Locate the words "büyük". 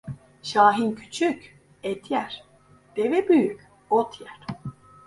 3.29-3.67